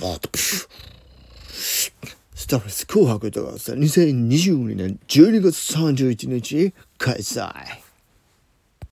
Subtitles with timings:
[0.00, 0.70] バーッとプシュ
[2.34, 7.89] スタレ紅白歌合戦2022年12月31日開催。